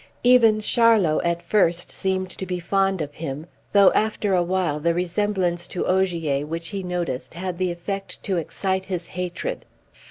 Even 0.23 0.59
Charlot 0.59 1.23
at 1.23 1.43
first 1.43 1.91
seemed 1.91 2.31
to 2.31 2.47
be 2.47 2.59
fond 2.59 3.03
of 3.03 3.13
him, 3.13 3.45
though 3.71 3.91
after 3.91 4.33
a 4.33 4.41
while 4.41 4.79
the 4.79 4.95
resemblance 4.95 5.67
to 5.67 5.85
Ogier 5.85 6.43
which 6.43 6.69
he 6.69 6.81
noticed 6.81 7.35
had 7.35 7.59
the 7.59 7.69
effect 7.69 8.23
to 8.23 8.37
excite 8.37 8.85
his 8.85 9.05
hatred. 9.05 9.63